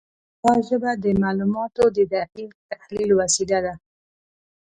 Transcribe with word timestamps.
دا 0.43 0.53
ژبه 0.67 0.91
د 1.03 1.05
معلوماتو 1.21 1.83
د 1.97 1.99
دقیق 2.13 2.53
تحلیل 2.71 3.09
وسیله 3.19 3.59
ده. 3.65 3.73